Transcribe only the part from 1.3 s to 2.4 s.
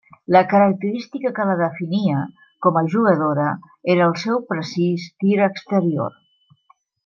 que la definia